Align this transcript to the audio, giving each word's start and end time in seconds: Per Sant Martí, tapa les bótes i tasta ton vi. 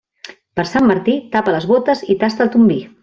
Per 0.59 0.63
Sant 0.69 0.87
Martí, 0.91 1.17
tapa 1.35 1.55
les 1.57 1.67
bótes 1.73 2.03
i 2.15 2.17
tasta 2.25 2.49
ton 2.57 2.67
vi. 2.73 2.81